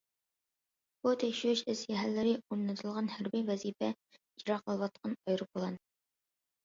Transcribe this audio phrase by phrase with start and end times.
[1.07, 5.79] بۇ تەكشۈرۈش ئەسلىھەلىرى ئورنىتىلغان ھەربىي ۋەزىپە ئىجرا قىلىۋاتقان ئايروپىلان.